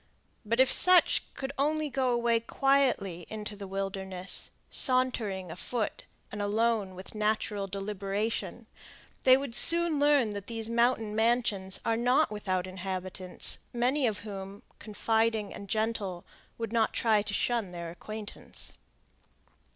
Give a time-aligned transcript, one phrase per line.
[0.43, 6.95] But if such could only go away quietly into the wilderness, sauntering afoot and alone
[6.95, 8.65] with natural deliberation,
[9.25, 14.63] they would soon learn that these mountain mansions are not without inhabitants, many of whom,
[14.79, 16.25] confiding and gentle,
[16.57, 18.73] would not try to shun their acquaintance.